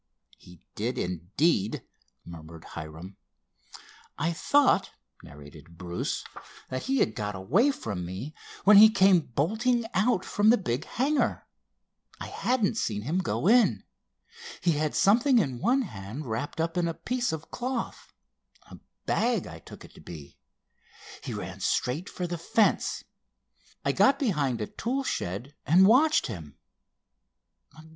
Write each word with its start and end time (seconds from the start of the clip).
"He 0.39 0.63
did, 0.73 0.97
indeed!" 0.97 1.83
murmured 2.25 2.63
Hiram. 2.63 3.17
"I 4.17 4.33
thought," 4.33 4.89
narrated 5.21 5.77
Bruce, 5.77 6.23
"that 6.69 6.85
he 6.85 6.97
had 7.01 7.13
got 7.13 7.35
away 7.35 7.69
from 7.69 8.03
me, 8.03 8.33
when 8.63 8.77
he 8.77 8.89
came 8.89 9.19
bolting 9.19 9.85
out 9.93 10.25
from 10.25 10.49
the 10.49 10.57
big 10.57 10.85
hangar. 10.85 11.45
I 12.19 12.25
hadn't 12.29 12.77
seen 12.77 13.03
him 13.03 13.19
go 13.19 13.45
in. 13.47 13.83
He 14.59 14.71
had 14.71 14.95
something 14.95 15.37
in 15.37 15.59
one 15.59 15.83
hand 15.83 16.25
wrapped 16.25 16.59
up 16.59 16.77
in 16.77 16.87
a 16.87 16.95
piece 16.95 17.31
of 17.31 17.51
cloth, 17.51 18.11
a 18.71 18.79
bag 19.05 19.45
I 19.45 19.59
took 19.59 19.85
it 19.85 19.93
to 19.93 20.01
be. 20.01 20.35
He 21.23 21.31
ran 21.31 21.59
straight 21.59 22.09
for 22.09 22.25
the 22.25 22.39
fence. 22.39 23.03
I 23.85 23.91
got 23.91 24.17
behind 24.17 24.61
a 24.61 24.65
tool 24.65 25.03
shed 25.03 25.53
and 25.63 25.85
watched 25.85 26.25
him." 26.25 26.57